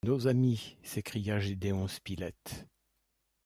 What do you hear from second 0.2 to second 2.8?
amis! s’écria Gédéon Spilett.